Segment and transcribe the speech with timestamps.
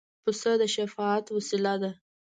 [0.23, 1.91] پسه د شفاعت وسیله ده.